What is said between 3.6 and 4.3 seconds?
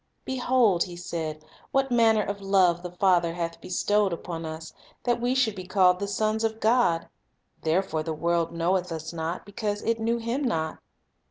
bestowed